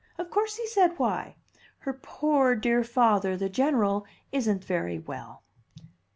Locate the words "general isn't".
3.49-4.63